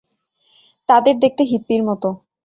তাদের 0.89 1.15
দেখতে 1.23 1.43
হিপ্পির 1.43 1.81
মতো! 1.83 2.09